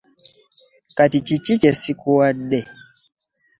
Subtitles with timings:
[0.97, 2.59] Kati kiki kye ssikuwadde?